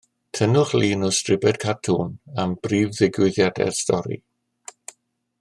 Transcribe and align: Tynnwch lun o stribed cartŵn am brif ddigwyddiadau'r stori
Tynnwch 0.37 0.71
lun 0.83 1.03
o 1.09 1.09
stribed 1.17 1.59
cartŵn 1.65 2.15
am 2.45 2.57
brif 2.65 2.95
ddigwyddiadau'r 2.97 3.79
stori 3.83 4.19